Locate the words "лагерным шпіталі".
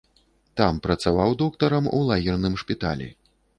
2.09-3.13